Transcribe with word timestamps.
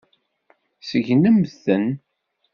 Segnemt-ten. 0.89 1.85